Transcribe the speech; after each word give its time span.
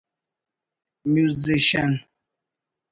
میوزیشن 1.11 1.91